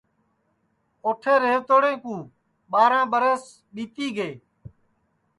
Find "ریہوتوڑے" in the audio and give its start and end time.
1.43-1.93